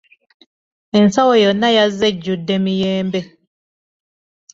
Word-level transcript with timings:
Ensawo 0.99 1.33
yonna 1.43 1.69
yazze 1.77 2.05
ejjudde 2.11 2.55
miyembe? 2.63 3.21